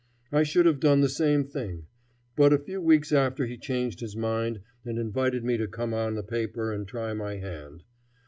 I 0.31 0.41
should 0.41 0.65
have 0.65 0.79
done 0.79 1.01
the 1.01 1.07
same 1.09 1.43
thing. 1.43 1.85
But 2.35 2.53
a 2.53 2.57
few 2.57 2.81
weeks 2.81 3.11
after 3.11 3.45
he 3.45 3.55
changed 3.55 3.99
his 3.99 4.15
mind 4.15 4.61
and 4.83 4.97
invited 4.97 5.43
me 5.45 5.57
to 5.57 5.67
come 5.67 5.93
on 5.93 6.15
the 6.15 6.23
paper 6.23 6.73
and 6.73 6.87
try 6.87 7.13
my 7.13 7.35
hand. 7.35 7.83